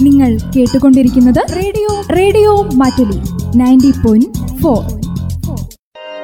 നിങ്ങൾ 0.00 0.38
കേട്ടുകൊണ്ടിരിക്കുന്നത് 0.56 1.54
radio 1.56 2.02
radio 2.16 2.62
Mattoli 2.62 3.18
ninety 3.58 3.90
point 4.06 4.60
four. 4.62 4.82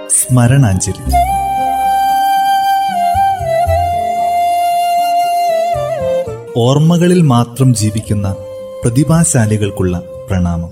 സ്മരണാഞ്ജലി. 0.08 1.02
ഓർമ്മകളിൽ 6.56 7.20
മാത്രം 7.22 7.74
ജീവിക്കുന്ന 7.74 8.37
പ്രതിഭാശാലികൾക്കുള്ള 8.83 10.03
പ്രണാമം. 10.30 10.71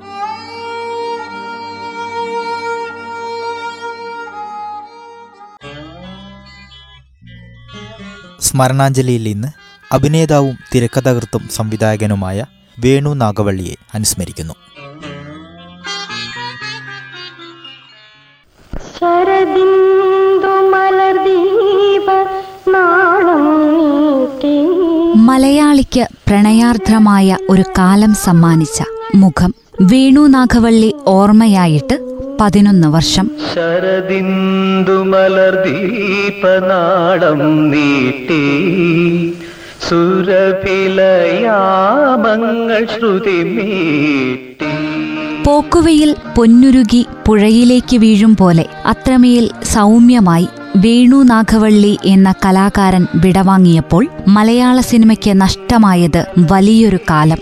സ്മരണാഞ്ജലിയിൽ 8.41 9.29
ഇന്ന് 9.29 9.49
അഭിനേതാവും 9.93 10.59
തിരക്കഥാകൃത്തും 10.75 11.49
സംവിധായകനുമായ 11.51 12.45
വേണു 12.79 13.15
നാഗവള്ളിയെ 13.15 13.75
അനുസ്മരിക്കുന്നു. 13.95 14.55
ശരദിന്ദു 19.01 20.71
മലർദീപ 20.71 22.07
നാളം 22.71 23.79
നീട്ടി. 23.79 24.67
മലയാളിക്ക് 25.17 26.09
പ്രണയാർദ്രമായ 26.27 27.37
ഒരു 27.51 27.65
കാലം 27.79 28.15
സമ്മാനിച്ച 28.15 28.83
മുഖം 29.15 29.55
വേണു 29.81 30.21
നാഗവള്ളി 30.21 30.95
ഓർമ്മയായിട്ട് 31.07 32.17
പതിനൊന്ന് 32.41 32.89
വർഷം. 32.89 33.31
ശരദിന്ദു 33.55 34.93
മലർദീപനാളം 34.93 37.71
നീട്ടി. 37.71 39.06
സുരഭിലയാമങ്ങൾ 39.87 40.53
ശ്രുതി 42.87 43.39
പോക്കുവയിൽ 45.47 46.11
പൊന്നുരുകി 46.37 47.03
പുഴയിലേക്ക് 47.27 47.97
വീഴും 47.97 48.33
പോലെ 48.37 48.65
അത്രമേൽ 48.87 49.45
സൗമ്യമായി 49.65 50.49
വേണു 50.77 51.23
നാഗവള്ളി 51.23 51.99
എന്ന 52.05 52.35
കലാകാരൻ 52.45 53.05
വിടവാങ്ങിയപ്പോൾ 53.15 54.03
മലയാള 54.29 54.81
സിനിമയ്ക്ക് 54.81 55.41
നഷ്ടമായത് 55.41 56.21
വലിയൊരു 56.51 56.99
കാലം 57.11 57.41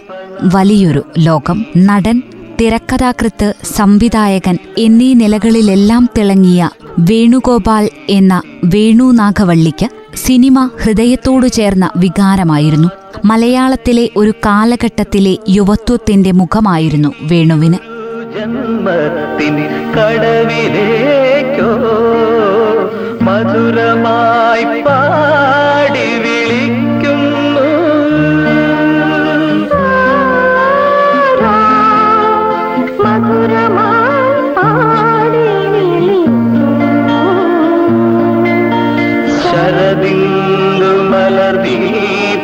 വലിയൊരു 0.48 1.02
ലോകം 1.18 1.58
നടൻ 1.77 2.16
തിരക്കഥാകൃത്ത് 2.60 3.55
സംവിധായകൻ 3.77 4.58
എന്നീ 4.78 5.14
നിലകളിലെല്ലാം 5.14 6.08
തിളങ്ങിയ 6.19 6.70
വേണുഗോപാൽ 6.98 7.88
എന്ന 8.11 8.42
വേണു 8.64 9.12
നാഗവള്ളിക്ക് 9.12 10.16
സിനിമ 10.16 10.70
ഹൃദയത്തോടു 10.83 11.46
ചേർന്ന 11.46 11.91
വികാരമായിരുന്നു. 11.96 12.88
മലയാളത്തിലെ 13.24 14.11
ഒരു 14.16 14.30
കാലഘട്ടത്തിലെ 14.30 15.36
യുവത്വത്തിന്റെ 15.48 16.33
മുഖമായിരുന്നു 16.33 17.08
വേണുവിന്. 17.22 17.94
മധുരമായി 23.22 24.64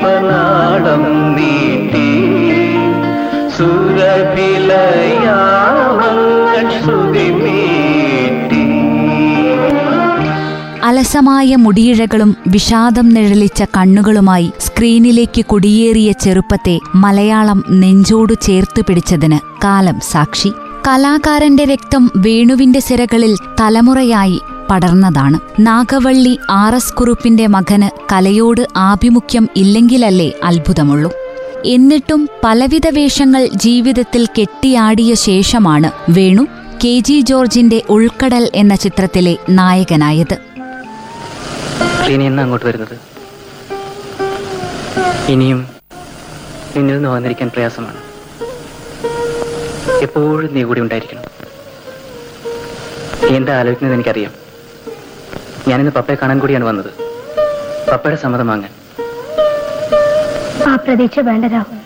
മലർദീപനാളം 0.02 1.02
നീട്ടി. 1.36 2.08
സുരഭിലയാമങ്ങൾ 3.56 4.60
ശ്രുതി 6.78 7.26
അലസമായ 10.84 11.56
മുടിയിഴകളും 11.56 12.36
വിഷാദം 12.46 13.08
നിഴലിച്ച 13.08 13.62
കണ്ണുകളുമായി 13.76 14.52
സ്ക്രീനിലേക്ക് 14.58 15.44
കുടിയേറിയ 15.44 16.12
ചെറുപ്പത്തെ 16.12 16.78
മലയാളം 16.94 17.64
നെഞ്ചോടു 17.70 18.34
ചേർത്തു 18.42 18.82
പിടിച്ചതിന് 18.88 19.38
കാലം 19.64 20.00
സാക്ഷി. 20.02 20.50
കലാകാരന്റെ 20.88 21.64
രക്തം 21.64 22.10
വേണുവിന്റെ 22.16 22.80
സിരകളിൽ 22.80 23.36
തലമുറയായി 23.60 24.40
പടർന്നതാണ്. 24.70 25.40
നാഗവള്ളി 25.60 26.38
ആർ 26.50 26.74
എസ് 26.74 26.94
കുറുപ്പിന്റെ 26.94 27.46
മകന് 27.46 27.98
കലയോട് 28.12 28.66
ആഭിമുഖ്യം 28.76 29.48
ഇല്ലെങ്കിലല്ലേ 29.56 30.32
അത്ഭുതമുള്ളൂ. 30.44 31.12
എന്നിട്ടും 31.64 32.28
പലവിധ 32.44 32.88
വേഷങ്ങൾ 32.94 33.48
ജീവിതത്തിൽ 33.54 34.26
കെട്ടിയാടിയ 34.26 35.14
ശേഷമാണ് 35.14 35.90
വേണു 36.10 36.46
കെ 36.84 36.98
ജി 36.98 37.20
ജോർജിന്റെ 37.20 37.82
ഉൾക്കടൽ 37.90 38.50
എന്ന 38.54 38.74
ചിത്രത്തിലെ 38.74 39.36
നായകനായത്. 39.50 40.36
അങ്ങോട്ട് 42.40 42.66
വരുന്നത്? 42.66 42.98
ഇനിയും 45.28 45.68
എപ്പോഴും 50.02 50.54
നീ 50.54 50.62
കൂടി 50.62 50.80
ഉണ്ടായിരിക്കണം. 50.80 51.22
എന്താ 53.36 53.58
ആലോചിക്കുന്നത് 53.58 53.94
എനിക്കറിയാം. 53.94 54.49
ഞാനിന്ന് 55.68 55.92
പപ്പയെ 55.92 56.14
കാണാൻ 56.14 56.38
കൂടിയാണ് 56.38 56.64
വന്നത്. 56.64 56.90
പപ്പയുടെ 57.92 58.16
സമ്മതം 58.16 58.46
വാങ്ങാൻ. 58.48 58.72
ആ 60.70 60.76
പ്രതീക്ഷ 60.76 61.18
വേണ്ട 61.18 61.44
രാഹുൽ. 61.44 61.78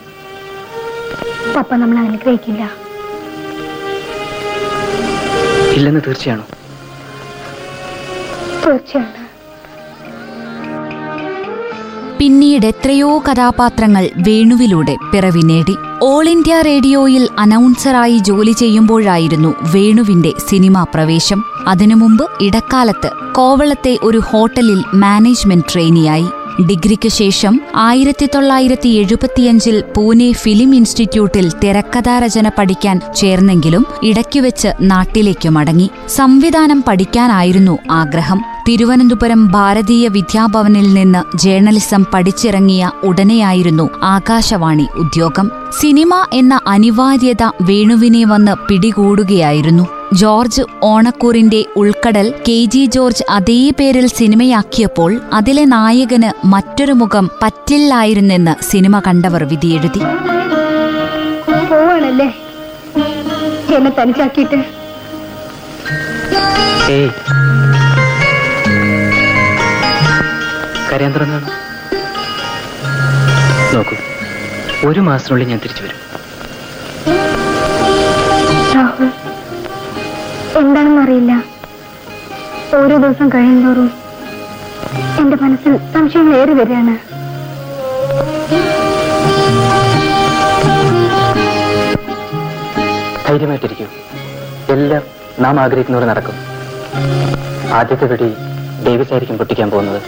പപ്പ 1.52 1.74
നമ്മൾ 1.74 1.98
അനുഗ്രഹിക്കില്ല. 1.98 2.70
ഇല്ലെന്ന് 5.72 6.00
തീർച്ചയാണോ? 6.06 6.46
തീർച്ചയാണ്? 8.66 9.23
പിന്നീട് 12.24 12.66
എത്രയോ 12.66 13.18
കഥാപാത്രങ്ങൾ 13.18 14.10
വേണുവിലൂടെ 14.16 14.96
പിറവി 15.12 15.40
നേടി. 15.40 15.76
ഓൾ 16.02 16.28
ഇന്ത്യ 16.28 16.60
റേഡിയോയിൽ 16.60 17.28
അനൗൺസറായി 17.38 18.18
ജോലി 18.18 18.52
ചെയ്യുമ്പോഴായിരുന്നു 18.52 19.54
വേണുവിന്റെ 19.74 20.32
സിനിമാ 20.50 20.82
പ്രവേശം. 20.82 21.44
അതിനു 21.68 21.94
മുമ്പ് 21.94 22.30
ഇടക്കാലത്ത് 22.40 23.34
കോവളത്തെ 23.34 23.98
ഒരു 24.02 24.18
ഹോട്ടലിൽ 24.18 24.84
മാനേജ്മെന്റ് 24.94 25.64
ട്രെയിനിയായി. 25.72 26.26
ഡിഗ്രിക്ക് 26.66 27.08
ശേഷം 27.08 27.60
ആയിരത്തി 27.76 28.28
തൊള്ളായിരത്തി 28.34 28.88
എഴുപത്തിയഞ്ചിൽ 28.88 29.84
പൂനെ 29.96 30.32
ഫിലിം 30.32 30.74
ഇൻസ്റ്റിറ്റ്യൂട്ടിൽ 30.74 31.52
തിരക്കഥാരചന 31.64 32.50
പഠിക്കാൻ 32.58 33.00
ചേർന്നെങ്കിലും 33.16 33.86
ഇടയ്ക്കുവെച്ച് 34.02 34.68
നാട്ടിലേക്ക് 34.80 35.48
മടങ്ങി. 35.48 35.90
സംവിധാനം 36.08 36.84
പഠിക്കാനായിരുന്നു 36.88 37.78
ആഗ്രഹം. 37.90 38.53
തിരുവനന്തപുരം 38.68 39.46
ഭാരതീയ 39.46 40.08
വിദ്യാഭവനിൽ 40.08 40.94
നിന്ന് 40.94 41.36
ജേർണലിസം 41.36 42.04
പഠിച്ചിറങ്ങിയ 42.14 42.90
ഉടനെയായിരുന്നു 43.02 43.90
ആകാശവാണി 44.02 44.86
ഉദ്യോഗം. 44.96 45.50
സിനിമ 45.80 46.26
എന്ന 46.32 46.60
അനിവാര്യത 46.66 47.42
വേണുവിനെ 47.62 48.24
വന്ന് 48.24 48.54
പിടികൂടുകയായിരുന്നു. 48.68 49.84
ജോർജ് 50.12 50.62
ഓണക്കൂറിന്റെ 50.82 51.64
ഉൾക്കടൽ 51.76 52.34
കെ 52.48 52.64
ജി 52.64 52.86
ജോർജ് 52.86 53.24
അതേ 53.30 53.70
പേരിൽ 53.70 54.06
സിനിമയാക്കിയപ്പോൾ 54.06 55.20
അതിലെ 55.32 55.64
നായകന് 55.64 56.46
മറ്റൊരു 56.46 56.92
മുഖം 56.92 57.30
പറ്റില്ലായിരുന്നെന്ന് 57.42 58.62
സിനിമ 58.62 58.98
കണ്ടവർ 58.98 59.44
വിധിയെഴുതി. 59.44 60.02
എന്നെ 63.76 63.92
തനിച്ചാക്കിയിട്ട്. 63.98 64.58
തുടങ്ങാണ് 70.94 71.48
നോക്കൂ 73.74 73.96
ഒരു 74.88 75.00
മാസത്തിനുള്ളിൽ 75.00 75.48
ഞാൻ 75.50 75.60
തിരിച്ചു 75.64 75.82
വരും. 75.84 76.00
രാഹുൽ 78.74 79.10
എന്താണെന്നറിയില്ല 80.60 81.32
ഓരോ 82.78 82.96
ദിവസം 83.04 83.28
കഴിയുന്തോറും 83.34 83.90
എന്റെ 85.22 85.36
മനസ്സിൽ 85.42 85.72
സംശയങ്ങൾ 85.94 86.34
ഏറി 86.42 86.54
വരികയാണ്. 86.60 86.94
ധൈര്യമായിട്ടിരിക്കൂ. 93.26 93.86
എല്ലാം 94.74 95.02
നാം 95.44 95.60
ആഗ്രഹിക്കുന്നവർ 95.60 96.06
നടക്കും. 96.12 96.36
ആദ്യത്തെ 97.78 98.06
വെടി 98.12 98.28
ഡേവിസ് 98.86 99.12
ആയിരിക്കും 99.14 99.38
പൊട്ടിക്കാൻ 99.38 99.68
പോകുന്നത്. 99.70 100.00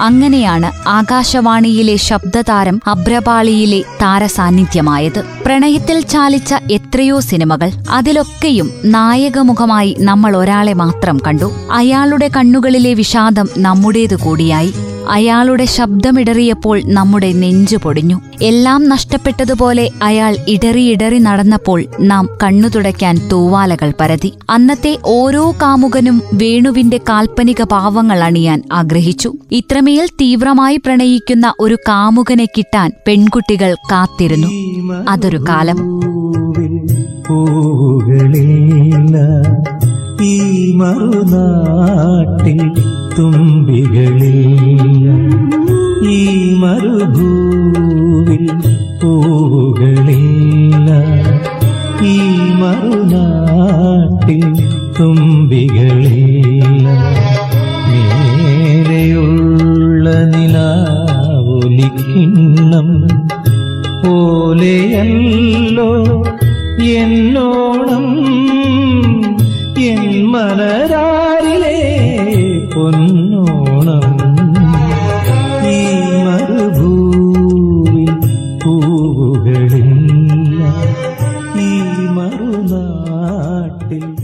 അങ്ങനെയാണ് 0.00 0.88
ആകാശവാണിയിലെ 0.88 1.96
ശബ്ദതാരം 1.96 2.80
അഭ്രപാളിയിലെ 2.86 3.80
താരസാന്നിധ്യമായത്. 4.02 5.24
പ്രണയത്തിൽ 5.44 6.00
ചാലിച്ച 6.00 6.54
എത്രയോ 6.70 7.20
സിനിമകൾ 7.20 7.70
അതിലൊക്കെയും 7.90 8.70
നായകമുഖമായി 8.84 9.96
നമ്മൾ 9.98 10.36
ഒരാളെ 10.36 10.72
മാത്രം 10.72 11.20
കണ്ടു. 11.26 11.52
അയാളുടെ 11.72 12.30
കണ്ണുകളിലെ 12.36 12.94
വിഷാദം 12.94 13.48
നമ്മുടേതു 13.58 14.16
കൂടിയായി 14.16 14.74
അയാളുടെ 15.10 15.64
ശബ്ദമിടറിയപ്പോൾ 15.64 16.80
നമ്മുടെ 16.84 17.32
നെഞ്ചു 17.32 17.76
പൊടിഞ്ഞു. 17.76 18.20
എല്ലാം 18.42 18.88
നഷ്ടപ്പെട്ടതുപോലെ 18.88 19.90
അയാൾ 20.02 20.36
ഇടറി 20.48 20.80
ഇടറി 20.80 21.18
നടന്നപ്പോൾ 21.18 21.84
നാം 22.00 22.28
കണ്ണു 22.42 22.68
തുടയ്ക്കാൻ 22.68 23.28
തൂവാലകൾ 23.32 23.92
പരതി. 24.00 24.32
അന്നത്തെ 24.50 24.98
ഓരോ 25.04 25.54
കാമുകനും 25.62 26.22
വേണുവിന്റെ 26.34 27.00
കാൽപ്പനിക 27.08 27.62
ഭാവങ്ങൾ 27.62 28.24
അണിയാൻ 28.24 28.62
ആഗ്രഹിച്ചു. 28.72 29.32
ഇത്രമേൽ 29.52 30.08
തീവ്രമായി 30.20 30.76
പ്രണയിക്കുന്ന 30.76 31.54
ഒരു 31.60 31.74
കാമുകനെ 31.74 32.44
കിട്ടാൻ 32.44 32.92
പെൺകുട്ടികൾ 33.06 33.76
കാത്തിരുന്നു. 33.92 34.48
അതൊരു 35.08 35.44
കാലം 35.48 35.98
ീ. 40.20 40.22
ഈ 40.22 40.72
മറുനാട്ടിൽ 40.72 42.97
തുമ്പികളില്ല. 43.18 45.06
ഈ 46.08 46.10
മരുഭൂവിൽ 46.54 48.44
പൂവുകളില്ല 49.02 50.88
ഈ 52.04 52.16
മറുനാട്ടിൽ 52.60 54.46
തുമ്പികളില്ല. 55.00 56.86
മേലെയുള്ള 58.50 60.14
നിലാവൊലിക്കിണ്ണം 60.24 62.88
പോലെയല്ലോ 64.04 65.90
എന്നോണം. 66.98 68.06
എൻ 69.82 70.00
മനരാരിലെ 70.26 71.17
പൊന്നോണം. 72.78 74.16
ഈ 75.68 76.24
മരുഭൂവിൽ 76.24 78.10
പൂവുകളില്ല. 78.64 80.74
ഈ 81.60 81.80
മറുനാട്ടിൽ 82.10 84.14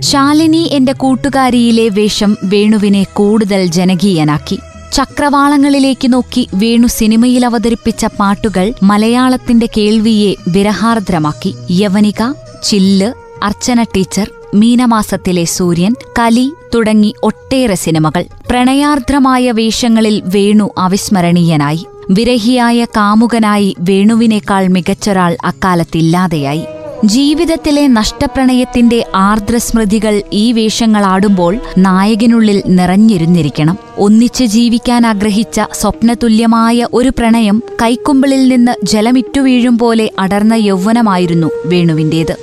ശാലിനി 0.00 0.68
എന്റെ 0.72 0.92
കൂട്ടുകാരിയിലെ 0.92 1.88
വേഷം 1.88 2.36
വേണുവിനെ 2.44 3.06
കൂടുതൽ 3.12 3.66
ജനകീയനാക്കി. 3.66 4.58
ചക്രവാളങ്ങളിലേക്ക് 4.92 6.12
നോക്കി 6.12 6.48
വേണു 6.54 6.86
സിനിമയിൽ 6.86 7.46
അവതരിപ്പിച്ച 7.46 8.06
പാട്ടുകൾ 8.20 8.72
മലയാളത്തിന്റെ 8.82 9.68
കേൾവിയെ 9.76 10.34
വിരഹാർദ്രമാക്കി. 10.48 11.54
യവനിക 11.70 12.32
ചില്ല് 12.62 13.12
അർച്ചന 13.42 13.82
ടീച്ചർ 13.82 14.30
മീനമാസത്തിലെ 14.54 15.44
സൂര്യൻ 15.44 15.94
കലി 16.18 16.52
തുടങ്ങി 16.74 17.14
ഒട്ടേറെ 17.22 17.74
സിനിമകൾ. 17.74 18.24
പ്രണയാർദ്രമായ 18.50 19.52
വേഷങ്ങളിൽ 19.52 20.22
വേണു 20.24 20.70
അവിസ്മരണീയനായി. 20.78 21.86
വിരഹിയായ 22.10 22.84
കാമുകനായി 22.84 23.76
വേണുവിനേക്കാൾ 23.80 24.66
മികച്ചൊരാൾ 24.66 25.36
അക്കാലത്തില്ലാതെയായി. 25.44 26.62
ജീവിതത്തിലെ 27.04 27.86
നഷ്ടപ്രണയത്തിന്റെ 27.86 29.04
ആർദ്രസ്മൃതികൾ 29.14 30.22
ഈ 30.32 30.52
വേഷങ്ങളാടുമ്പോൾ 30.52 31.56
നായകനുള്ളിൽ 31.78 32.62
നിറഞ്ഞിരുന്നിരിക്കണം. 32.66 33.78
ഒന്നിച്ച് 33.98 34.44
ജീവിക്കാൻ 34.44 35.06
ആഗ്രഹിച്ച 35.06 35.60
സ്വപ്നതുല്യമായ 35.72 36.86
ഒരു 36.94 37.08
പ്രണയം 37.08 37.62
കൈക്കുമ്പിളിൽ 37.82 38.48
നിന്ന് 38.48 38.72
ജലമിറ്റുവീഴും 38.84 39.78
പോലെ 39.78 40.10
അടർന്ന 40.18 40.54
യൗവനമായിരുന്നു 40.54 41.50
വേണുവിന്റേത്. 41.66 42.36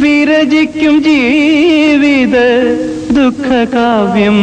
വിഷാദാദ്ര 0.00 0.02
വിരചിക്കും 0.02 1.02
ജീവിത 1.02 2.36
ദുഃഖകാവ്യം 3.10 4.38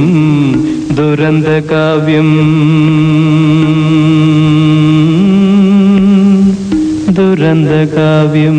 ദുരന്ത 0.97 1.47
കാവ്യം. 1.47 2.31
ദുരന്ത 7.15 7.69
കാവ്യം. 7.69 8.59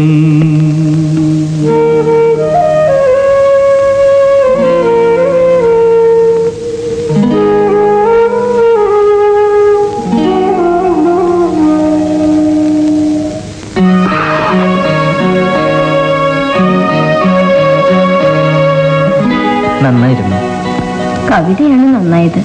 നന്നായത്. 22.08 22.40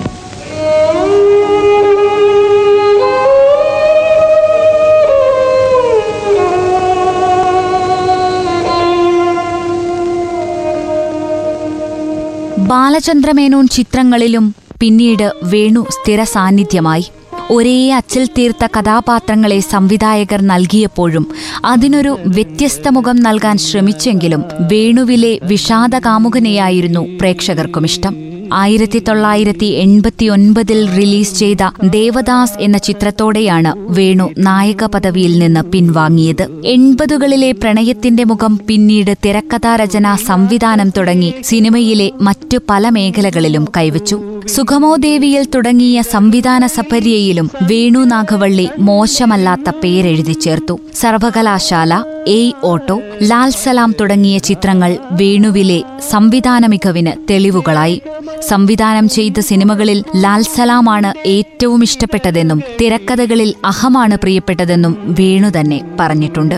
ബാലചന്ദ്രമേനോൻ 12.58 13.68
ചിത്രങ്ങളിലും 13.68 14.54
പിന്നീട് 14.80 15.32
വേണു 15.42 15.86
സ്ഥിര 15.90 16.22
സാന്നിധ്യമായി. 16.22 17.04
ഒരേ 17.50 17.90
അച്ചിൽ 17.90 18.26
തീർത്ത 18.26 18.66
കഥാപാത്രങ്ങളെ 18.66 19.60
സംവിധായകർ 19.60 20.42
നൽകിയപ്പോഴും 20.42 21.26
അതിനൊരു 21.64 22.18
വ്യത്യസ്ത 22.26 22.88
മുഖം 22.88 23.16
നൽകാൻ 23.16 23.58
ശ്രമിച്ചെങ്കിലും 23.58 24.44
വേണുവിലെ 24.60 25.38
വിഷാദകാമുകനെയായിരുന്നു 25.42 27.06
പ്രേക്ഷകർക്കുമിഷ്ടം. 27.20 28.31
ആയിരത്തി 28.52 28.98
തൊള്ളായിരത്തി 28.98 29.66
എൺപത്തിയൊൻപതിൽ 29.66 30.90
റിലീസ് 30.96 31.34
ചെയ്ത 31.34 31.56
ദേവദാസ് 31.84 32.58
എന്ന 32.60 32.78
ചിത്രത്തോടെയാണ് 32.78 33.72
വേണു 33.78 34.30
നായക 34.38 34.84
പദവിയിൽ 34.84 35.38
നിന്ന് 35.38 35.60
പിൻവാങ്ങിയത്. 35.60 36.62
എൺപതുകളിലെ 36.64 37.52
പ്രണയത്തിന്റെ 37.52 38.24
മുഖം 38.24 38.60
പിന്നീട് 38.68 39.14
തിരക്കഥാരചന 39.24 40.16
സംവിധാനം 40.26 40.92
തുടങ്ങി 40.96 41.34
സിനിമയിലെ 41.44 42.10
മറ്റു 42.20 42.58
പല 42.70 42.88
മേഖലകളിലും 42.88 43.64
കൈവച്ചു. 43.76 44.20
സുഖമോദേവിയിൽ 44.46 45.46
തുടങ്ങിയ 45.54 46.02
സംവിധാന 46.02 46.66
സപര്യയിലും 46.66 47.50
വേണു 47.62 47.98
നാഗവള്ളി 47.98 48.68
മോശമല്ലാത്ത 48.78 49.70
പേരെഴുതി 49.70 50.32
ചേർത്തു. 50.32 50.80
സർവകലാശാല 50.94 52.02
എയ് 52.28 52.52
ഓട്ടോ 52.64 53.00
ലാൽ 53.22 53.50
സലാം 53.50 53.94
തുടങ്ങിയ 54.00 54.38
ചിത്രങ്ങൾ 54.38 54.98
വേണുവിലെ 55.10 55.82
സംവിധാന 56.10 56.66
മികവിന് 56.66 57.12
തെളിവുകളായി. 57.30 58.02
സംവിധാനം 58.48 59.08
ചെയ്ത 59.08 59.40
സിനിമകളിൽ 59.40 60.04
ലാൽ 60.16 60.42
സലാമാണ് 60.42 61.28
ഏറ്റവും 61.28 61.82
ഇഷ്ടപ്പെട്ടതെന്നും 61.82 62.62
തിരക്കഥകളിൽ 62.80 63.54
അഹമാണ് 63.64 64.16
പ്രിയപ്പെട്ടതെന്നും 64.16 65.16
വേണു 65.20 65.60
തന്നെ 65.60 65.96
പറഞ്ഞിട്ടുണ്ട്. 66.00 66.56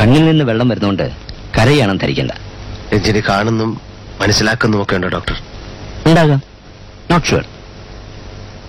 കണ്ണിൽ 0.00 0.24
നിന്ന് 0.30 0.44
വെള്ളം 0.44 0.68
വരുന്നോണ്ട് 0.68 1.06
കരയാണെന്ന് 1.58 2.02
ധരിക്കണ്ട. 2.02 2.32
രഞ്ജിനി 2.92 3.22
കാണുന്നും 3.28 3.70
മനസ്സിലാക്കുന്നു 4.20 4.82
ഒക്കെ 4.82 4.96
ഉണ്ടോ 4.96 5.08
ഡോക്ടർ? 5.08 5.36
ഉണ്ടാകാം. 6.06 6.40
നോട്ട് 7.10 7.26
ഷുവർ 7.26 7.44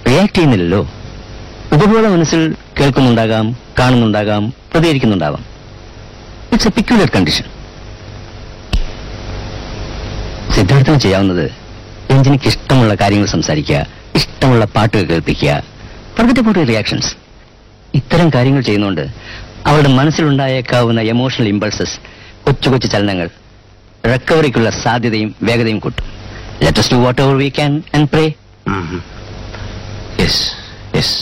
റിയാക്ട് 0.08 0.34
ചെയ്യുന്നില്ലല്ലോ. 0.34 0.82
ഇതുപോലെ 1.74 2.08
മനസ്സിൽ 2.08 2.42
കേൾക്കുന്നുണ്ടാകാം 2.80 3.46
കാണുന്നുണ്ടാകാം 3.80 4.44
പ്രതികരിക്കുന്നുണ്ടാകാം 4.74 5.44
ഇറ്റ്സ് 6.54 6.68
എ 6.68 6.72
പിക്യുലർ 6.78 7.10
കണ്ടീഷൻ 7.16 7.46
സിദ്ധാർത്ഥന് 10.58 11.00
ചെയ്യാവുന്നത് 11.00 11.46
രഞ്ജിനിക്ക് 12.12 12.48
ഇഷ്ടമുള്ള 12.48 12.96
കാര്യങ്ങൾ 12.96 13.26
സംസാരിക്കുക 13.28 13.80
ഇഷ്ടമുള്ള 14.16 14.66
പാട്ടുകൾ 14.66 15.04
കേൾപ്പിക്കുക 15.10 15.64
about 16.18 16.68
റിയാക്ഷൻസ് 16.68 17.12
ഇത്തരം 17.96 18.30
കാര്യങ്ങൾ 18.36 18.62
ചെയ്യുന്നുണ്ട് 18.62 19.04
അവളുടെ 19.66 19.90
മനസ്സിലുണ്ടായേക്കാവുന്ന 19.90 21.02
എമോഷണൽ 21.02 21.48
ഇമ്പൾസസ് 21.48 21.98
കൊച്ചു 22.44 22.70
കൊച്ചു 22.70 22.88
ചലനങ്ങൾ 22.88 23.30
റിക്കവറിക്കുള്ള 24.06 24.70
സാധ്യതയും 24.70 25.36
വേഗതയും 25.44 25.80
കൂട്ടും. 25.80 26.06
Let's 26.62 26.92
do 26.92 26.96
whatever 27.22 27.36
we 27.36 27.50
can 27.50 27.84
and 27.96 28.10
pray 28.10 28.26
yes 30.22 30.44
yes 30.96 31.16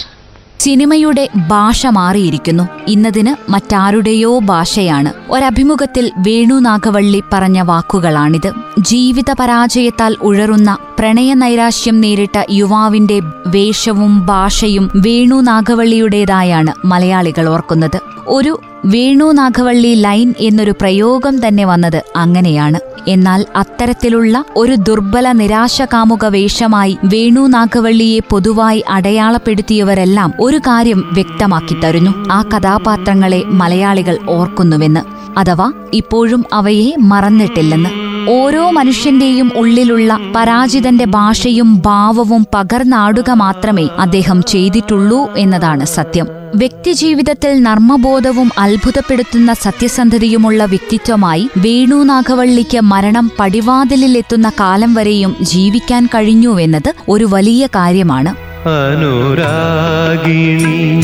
സിനിമയുടെ 0.60 1.30
ഭാഷ 1.48 1.88
മാറിയിരിക്കുന്നു. 1.88 2.64
ഇന്നതിന് 2.88 3.52
മറ്റാരുടെയോ 3.52 4.40
ഭാഷയാണ്. 4.40 5.14
ഒരഭിമുഖത്തിൽ 5.30 6.12
വേണു 6.18 6.56
നാഗവള്ളി 6.56 7.24
പറഞ്ഞ 7.34 7.62
വാക്കുകളാണിത്. 7.62 8.52
ജീവിത 8.80 9.34
പരാജയത്താൽ 9.40 10.16
ഉഴറുന്ന 10.22 10.78
പ്രണയനൈരാശ്യം 11.00 12.02
നേരിട്ട 12.02 12.44
യുവാവിന്റെ 12.52 13.22
വേഷവും 13.48 14.26
ഭാഷയും 14.26 14.92
വേണു 14.96 15.36
നാഗവള്ളിയുടേതായാണ് 15.36 16.88
മലയാളികൾ 16.88 17.50
ഓർക്കുന്നത്. 17.50 18.00
ഒരു 18.28 18.62
വേണു 18.86 19.32
നാഗവള്ളി 19.32 19.96
ലൈൻ 19.96 20.34
എന്നൊരു 20.40 20.72
പ്രയോഗം 20.72 21.48
തന്നെ 21.48 21.66
വന്നത് 21.66 22.04
അങ്ങനെയാണ്. 22.16 22.80
എന്നാൽ 23.08 23.46
അത്തരത്തിലുള്ള 23.56 24.44
ഒരു 24.56 24.76
ദുർബല 24.76 25.32
നിരാശകാമുക 25.32 26.26
വേഷമായി 26.26 26.98
വേണു 27.04 27.48
നാഗവള്ളിയെ 27.48 28.20
പൊതുവായി 28.20 28.84
അടയാളപ്പെടുത്തിയവരെല്ലാം 28.90 30.34
ഒരു 30.40 30.58
കാര്യം 30.58 31.10
വ്യക്തമാക്കി 31.14 31.80
തരുന്നു. 31.80 32.26
ആ 32.32 32.42
കഥാപാത്രങ്ങളെ 32.42 33.44
മലയാളികൾ 33.46 34.18
ഓർക്കുന്നുവെന്ന്. 34.30 35.00
അഥവാ 35.40 35.72
ഇപ്പോഴും 35.94 36.46
അവയെ 36.54 36.96
മറന്നിട്ടില്ലെന്ന്. 37.00 37.90
ഓരോ 38.30 38.70
മനുഷ്യന്റെയും 38.70 39.52
ഉള്ളിലുള്ള 39.56 40.20
പരാജിതന്റെ 40.36 41.06
ഭാഷയും 41.06 41.82
ഭാവവും 41.86 42.48
പകർന്നാടുക 42.54 43.32
മാത്രമേ 43.32 43.88
അദ്ദേഹം 44.00 44.44
ചെയ്തിട്ടുള്ളൂ 44.44 45.34
എന്നതാണ് 45.38 45.86
സത്യം. 45.86 46.45
വ്യക്തിജീവിതത്തിൽ 46.56 47.64
നർമ്മബോധവും 47.64 48.52
അത്ഭുതപ്പെടുത്തുന്ന 48.58 49.54
സത്യസന്ധതയുമുള്ള 49.54 50.66
വ്യക്തിത്വമായി 50.66 51.50
വേണു 51.58 52.04
നാഗവള്ളിക്ക് 52.04 52.82
മരണം 52.82 53.32
പടിവാതിലിലെത്തുന്ന 53.40 54.52
കാലം 54.60 54.94
വരെയും 54.94 55.36
ജീവിക്കാൻ 55.42 56.06
കഴിഞ്ഞുവെന്നത് 56.06 56.94
ഒരു 57.10 57.26
വലിയ 57.26 57.68
കാര്യമാണ്. 57.68 58.36
അനുരാഗിണി 58.68 61.02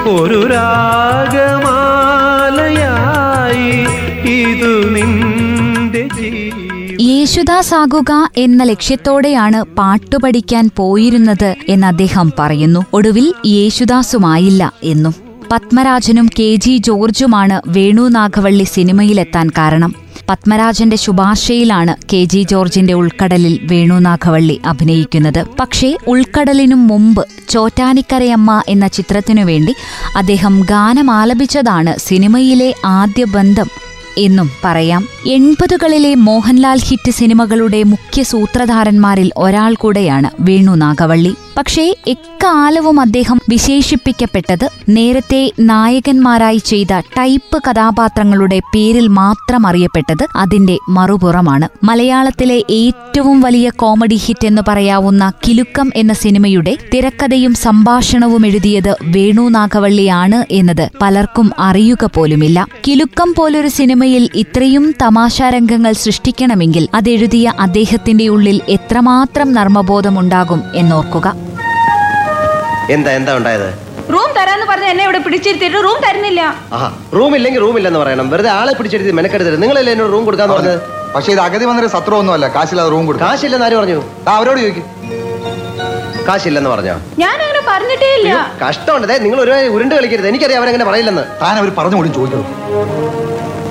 ഒരു 0.08 0.46
രാഗമാലയായി 0.46 1.30
ഇതു 4.28 4.88
നിന്റെ 4.88 6.08
ജീവിതം. 6.20 7.00
യേശുദാസ് 7.00 7.74
ആകുക 7.74 8.30
എന്ന 8.36 8.64
ലക്ഷ്യത്തോടെയാണ് 8.64 9.62
പാട്ടു 9.62 10.16
പഠിക്കാൻ 10.16 10.70
പോയിരുന്നത് 10.76 11.56
എന്ന് 11.68 11.86
അദ്ദേഹം 11.86 12.32
പറയുന്നു. 12.38 12.84
ഒടുവിൽ 12.92 13.32
യേശുദാസുമായില്ല 13.46 14.72
എന്നും. 14.82 15.14
പത്മരാജനും 15.52 16.26
കെ 16.26 16.54
ജി 16.54 16.76
ജോർജുമാണ് 16.76 17.60
വേണു 17.66 18.02
നാഗവള്ളി 18.02 18.64
സിനിമയിലെത്താൻ 18.64 19.48
കാരണം. 19.48 19.94
പത്മരാജന്റെ 20.28 20.96
ശുപാർശയിലാണ് 20.96 21.96
കെ 22.12 22.24
ജി 22.24 22.42
ജോർജിന്റെ 22.42 22.94
ഉൾക്കടലിൽ 22.94 23.60
വേണുനാഗവള്ളി 23.62 24.60
അഭിനയിക്കുന്നത്. 24.66 25.46
പക്ഷേ 25.60 25.96
ഉൾക്കടലിനും 26.06 26.86
മുമ്പ് 26.86 27.26
ചോറ്റാനിക്കരയമ്മ 27.48 28.62
എന്ന 28.68 28.88
ചിത്രത്തിനു 28.88 29.42
വേണ്ടി 29.42 29.74
അദ്ദേഹം 30.16 30.60
ഗാനമാലപിച്ചതാണ് 30.60 31.98
സിനിമയിലെ 31.98 32.74
ആദ്യ 32.84 33.24
ബന്ധം 33.24 33.70
എന്നും 34.18 34.50
പറയാം. 34.64 35.08
എൺപതുകളിലെ 35.26 36.14
മോഹൻലാൽ 36.14 36.78
ഹിറ്റ് 36.78 37.10
സിനിമകളുടെ 37.10 37.82
മുഖ്യ 37.82 38.22
സൂത്രധാരന്മാരിൽ 38.22 39.30
ഒരാൾ 39.36 39.74
കൂടെയാണ് 39.74 40.30
വേണു 40.40 40.74
നാഗവള്ളി 40.74 41.34
പക്ഷേ 41.56 41.94
എക്കാലവും 42.06 43.00
അദ്ദേഹം 43.00 43.40
വിശേഷിപ്പിക്കപ്പെട്ടത് 43.48 44.68
നേരത്തെ 44.88 45.50
നായകന്മാരായി 45.60 46.56
ചെയ്ത 46.56 47.00
ടൈപ്പ് 47.18 47.62
കഥാപാത്രങ്ങളുടെ 47.70 48.58
പേരിൽ 48.58 49.08
മാത്രം 49.08 49.66
അറിയപ്പെട്ടത് 49.66 50.26
അതിന്റെ 50.36 50.78
മറുപുറമാണ്. 50.88 51.68
മലയാളത്തിലെ 51.84 52.62
ഏറ്റവും 52.70 53.40
വലിയ 53.40 53.70
കോമഡി 53.70 54.14
ഹിറ്റ് 54.14 54.46
എന്ന് 54.46 54.62
പറയാവുന്ന 54.68 55.32
കിലുക്കം 55.48 55.90
എന്ന 55.94 56.12
സിനിമയുടെ 56.12 56.76
തിരക്കഥയും 56.94 57.54
സംഭാഷണവും 57.54 58.46
എഴുതിയത് 58.46 58.96
വേണു 59.02 59.48
നാഗവള്ളിയാണ് 59.48 60.44
എന്നത് 60.50 60.90
പലർക്കും 61.02 61.50
അറിയുക 61.58 62.10
പോലുമില്ല. 62.14 62.66
കിലുക്കം 62.88 63.34
പോലൊരു 63.38 63.68
സിനിമയിൽ 63.68 64.30
ഇത്രയും 64.34 64.94
തമാശാരംഗങ്ങൾ 65.02 65.92
സൃഷ്ടിക്കണമെങ്കിൽ 65.92 66.88
അതെഴുതിയ 66.94 67.52
അദ്ദേഹത്തിന്റെ 67.60 68.28
ഉള്ളിൽ 68.28 68.60
എത്രമാത്രം 68.68 69.52
നർമ്മബോധമുണ്ടാകും 69.52 70.62
എന്നോർക്കുക. 70.74 71.43
എന്താ 72.92 73.10
എന്താ 73.18 73.32
ഉണ്ടായത്? 73.38 73.68
റൂം 74.14 74.30
തരാന്ന് 74.36 74.66
പറഞ്ഞ 74.70 74.86
എന്നെ 74.92 75.04
ഇവിടെ 75.04 75.18
പിടിച്ചിരുത്തിയിട്ട് 75.26 75.78
റൂം 75.86 75.98
തരുന്നില്ല. 76.06 76.40
ആഹാ 76.76 76.88
റൂം 77.16 77.36
ഇല്ലെങ്കിൽ 77.36 77.60
റൂം 77.60 77.76
ഇല്ലെന്ന് 77.78 78.00
പറയണം. 78.00 78.30
വെറുതെ 78.32 78.50
ആളെ 78.50 78.72
പിടിച്ചെടുത്ത് 78.78 79.12
മെനക്കെടുത്തത് 79.18 79.62
നിങ്ങളല്ലേ 79.62 79.92
എന്നോട് 79.92 80.12
റൂം 80.12 80.24
കൊടുക്കാന്ന് 80.24 80.54
പറഞ്ഞത്? 80.54 80.80
പക്ഷേ 81.14 81.32
ഇത് 81.32 81.40
അഗതി 81.40 81.64
വന്നൊരു 81.70 81.86
സത്രമൊന്നുമല്ല 81.94 82.46
കാശില്ലാതെ 82.56 82.90
റൂം 82.94 83.06
കൊടുക്കും. 83.06 83.26
കാശില്ലെന്ന് 83.28 83.66
ആര് 83.66 83.76
പറഞ്ഞു? 83.80 83.98
ആ, 84.28 84.36
അവരോട് 84.38 84.60
ചോദിക്കും. 84.64 84.84
കാശില്ലെന്ന് 86.28 86.70
പറഞ്ഞോ? 86.70 86.96
ഞാൻ 87.22 87.36
അങ്ങനെ 87.44 87.62
പറഞ്ഞിട്ടേ 87.70 88.10
ഇല്ല. 88.18 88.30
കഷ്ടമുണ്ട്. 88.64 89.06
ദേ, 89.10 89.16
നിങ്ങൾ 89.24 89.40
ഒരു 89.44 89.52
ഉരുണ്ട് 89.76 89.94
കളിക്കരുത്. 89.94 90.28
എനിക്കറിയാം 90.32 90.60
അവരങ്ങനെ 90.62 90.84
പറയില്ലെന്ന്. 90.90 91.24
താൻ 91.42 91.58
അവർ 91.62 91.70
പറഞ്ഞു 91.78 91.96
കൂടി 91.96 92.08
ചോദിക്കണം 92.08 92.46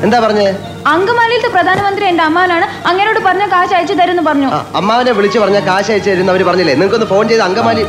എന്താ 0.06 0.20
പറഞ്ഞേ? 0.20 0.48
അങ്കമാലിയിലത്തെ 0.94 1.50
പ്രധാനമന്ത്രി 1.58 2.06
എന്റെ 2.12 2.24
അമ്മാനാണ് 2.30 2.66
അങ്ങനോട് 2.90 3.20
പറഞ്ഞ 3.28 3.46
കാശ് 3.54 3.74
അയച്ചു 3.78 3.94
തരുമെന്ന് 3.94 4.24
പറഞ്ഞു. 4.30 4.48
ആ, 4.56 4.66
അമ്മാവനെ 4.80 5.12
വിളിച്ചു 5.12 5.40
പറഞ്ഞ 5.44 5.60
കാശ് 5.70 5.92
അയച്ചു 5.94 6.10
തരുന്ന 6.10 6.32
അവർ 6.32 6.44
പറഞ്ഞില്ലേ? 6.50 6.74
നിങ്ങൾക്കൊന്ന് 6.74 7.08
ഫോൺ 7.14 7.28
ചെയ്ത് 7.30 7.44
അങ്കമാലി 7.44 7.86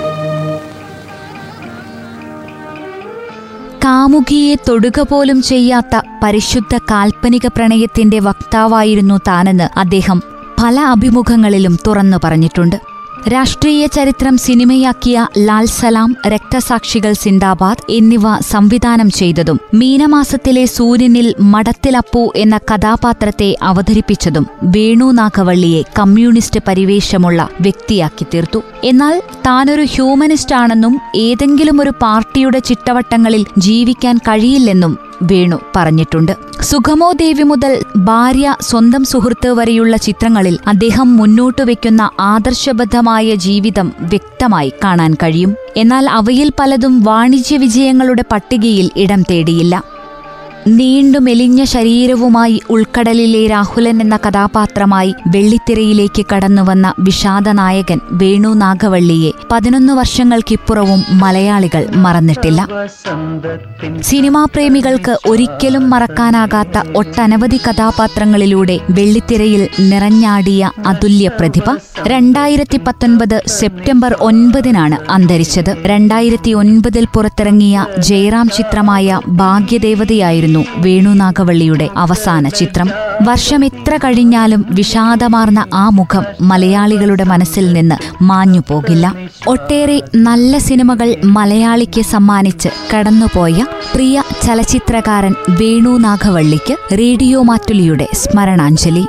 കാമുകിയെ 3.85 4.55
തൊടുക 4.69 5.01
പോലും 5.01 5.43
ചെയ്യാത്ത 5.43 6.01
പരിശുദ്ധ 6.23 6.77
കാൽപ്പനിക 6.77 7.47
പ്രണയത്തിന്റെ 7.47 8.19
വക്താവായിരുന്നു 8.19 9.21
താനെന്ന് 9.29 9.79
അദ്ദേഹം 9.79 10.23
പല 10.63 10.81
അഭിമുഖങ്ങളിലും 10.81 11.79
തുറന്നു 11.87 12.17
പറഞ്ഞിട്ടുണ്ട്. 12.25 12.94
രാഷ്ട്രീയ 13.29 13.87
ചരിത്രം 13.87 14.37
സിനിമയാക്കിയ 14.37 15.27
ലാൽ 15.39 15.67
സലാം 15.67 16.17
രക്തസാക്ഷികൾ 16.27 17.13
സിന്ദാബാദ് 17.13 17.93
എന്നിവ 17.93 18.39
സംവിധാനം 18.41 19.11
ചെയ്തതും 19.11 19.61
മീനമാസത്തിലെ 19.75 20.65
സൂര്യനിൽ 20.65 21.35
മടത്തിലപ്പു 21.41 22.33
എന്ന 22.37 22.59
കഥാപാത്രത്തെ 22.59 23.57
അവതരിപ്പിച്ചതും 23.63 24.47
വേണു 24.63 25.13
നാഗവള്ളിയെ 25.13 25.83
കമ്മ്യൂണിസ്റ്റ് 25.99 26.61
പരിവേഷമുള്ള 26.69 27.49
വ്യക്തിയാക്കി 27.61 28.27
തീർത്തു. 28.35 28.63
എന്നാൽ 28.85 29.23
താനൊരു 29.47 29.83
ഹ്യൂമനിസ്റ്റ് 29.83 30.55
ആണെന്നും 30.55 31.01
ഏതെങ്കിലും 31.17 31.81
ഒരു 31.81 31.91
പാർട്ടിയുടെ 32.03 32.59
ചിട്ടവട്ടങ്ങളിൽ 32.59 33.47
ജീവിക്കാൻ 33.59 34.19
കഴിയില്ലെന്നും 34.19 34.99
വേണു 35.23 35.59
പറഞ്ഞിട്ടുണ്ട്. 35.77 36.37
സുഖമോ 36.61 37.13
ദേവി 37.13 37.43
മുതൽ 37.43 37.85
ഭാര്യ 37.97 38.57
സ്വന്തം 38.61 39.05
സുഹൃത്ത് 39.05 39.49
വരെയുള്ള 39.49 39.97
ചിത്രങ്ങളിൽ 39.97 40.59
അദ്ദേഹം 40.67 41.17
മുന്നോട്ടു 41.17 41.63
വെക്കുന്ന 41.63 42.11
ആദർശബദ്ധമായ 42.21 43.35
ജീവിതം 43.35 43.93
വ്യക്തമായി 44.01 44.73
കാണാൻ 44.85 45.15
കഴിയും. 45.15 45.55
എന്നാൽ 45.77 46.11
അവയിൽ 46.11 46.53
പലതും 46.61 47.03
വാണിജ്യ 47.03 47.57
വിജയങ്ങളുടെ 47.57 48.25
പട്ടികയിൽ 48.33 48.91
ഇടം 48.97 49.23
തേടിയില്ല. 49.23 49.94
നീണ്ടു 50.67 51.19
മെലിഞ്ഞ 51.19 51.65
ശരീരവുമായി 51.65 52.61
ഉൾക്കടലിലെ 52.71 53.47
രാഹുലൻ 53.47 54.01
എന്ന 54.01 54.17
കഥാപാത്രമായി 54.17 55.15
വെള്ളിത്തിരയിലേക്ക് 55.27 56.27
കടന്നുവന്ന 56.33 56.95
വിഷാദനായകൻ 56.99 58.01
വേണു 58.13 58.49
നാഗവള്ളിയെ 58.49 59.33
പതിനൊന്ന് 59.53 59.93
വർഷങ്ങൾക്കിപ്പുറവും 59.93 61.05
മലയാളികൾ 61.11 61.87
മറന്നിട്ടില്ല. 61.97 62.67
സിനിമാ 64.01 64.45
പ്രേമികൾക്ക് 64.45 65.19
ഒരിക്കലും 65.29 65.91
മറക്കാനാകാത്ത 65.91 66.83
ഒട്ടനവധി 66.95 67.57
കഥാപാത്രങ്ങളിലൂടെ 67.57 68.79
വെള്ളിത്തിരയിൽ 68.91 69.69
നിറഞ്ഞാടിയ 69.91 70.71
അതുല്യ 70.87 71.29
പ്രതിഭ 71.29 71.69
രണ്ടായിരത്തി 72.07 72.81
പത്തൊൻപത് 72.87 73.43
സെപ്റ്റംബർ 73.47 74.13
ഒൻപതിനാണ് 74.21 74.99
അന്തരിച്ചത്. 75.11 75.77
രണ്ടായിരത്തി 75.87 76.51
ഒൻപതിൽ 76.51 77.05
പുറത്തിറങ്ങിയ 77.15 77.87
ജയറാം 77.99 78.49
ചിത്രമായ 78.49 79.21
ഭാഗ്യദേവതയായിരുന്നു 79.27 80.54
വേണു 80.63 81.11
നാഗവള്ളിയുടെ 81.11 81.89
അവസാന 81.97 82.49
ചിത്രം. 82.49 82.91
വർഷം 83.23 83.65
എത്ര 83.65 83.97
കഴിഞ്ഞാലും 83.97 84.67
വിഷാദമാർന്ന 84.71 85.67
ആ 85.75 85.89
മുഖം 85.89 86.25
മലയാളികളുടെ 86.41 87.25
മനസ്സിൽ 87.25 87.73
നിന്ന് 87.73 87.95
മാഞ്ഞു 88.23 88.61
പോകില്ല. 88.69 89.15
ഒട്ടേറെ 89.47 90.03
നല്ല 90.15 90.59
സിനിമകൾ 90.59 91.17
മലയാളിക്ക് 91.25 92.01
സമ്മാനിച്ച് 92.01 92.69
കടന്നുപോയ 92.95 93.67
പ്രിയ 93.95 94.23
ചലച്ചിത്രകാരൻ 94.43 95.35
വേണു 95.49 95.99
നാഗവള്ളിക്ക് 95.99 96.77
റേഡിയോ 96.99 97.43
മാറ്റുലിയുടെ 97.43 98.09
സ്മരണാഞ്ജലി. 98.13 99.07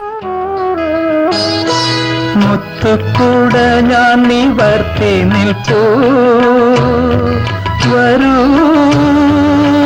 മുത്തുക്കൂട 2.35 3.53
ഞാൻ 3.81 4.27
നിവർത്തി 4.27 5.23
വരൂ. 7.91 8.35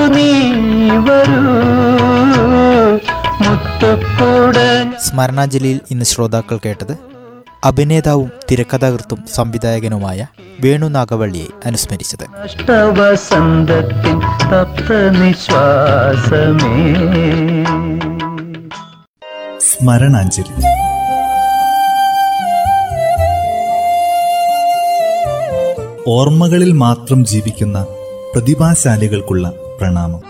നീ 0.10 0.32
വരൂ. 0.90 1.70
ഇന്ന് 5.92 6.06
ശ്രോതാക്കൾ 6.06 6.60
കേട്ടത് 6.66 6.98
അഭിനേതാവും 7.64 8.32
തിരക്കഥാകൃത്തും 8.52 9.24
സംവിധായകനുമായ 9.34 10.28
വേണു 10.64 10.88
നാഗവള്ളിയെ 10.88 11.46
അനുസ്മരിച്ചത്. 11.66 12.24
സ്മരണാഞ്ജലി. 19.60 20.64
ഓർമ്മകളിൽ 26.08 26.72
മാത്രം 26.72 27.26
ജീവിക്കുന്ന 27.26 27.86
പ്രതിഭാശാലികൾക്കുള്ള 28.34 29.52
പ്രണാമം. 29.80 30.22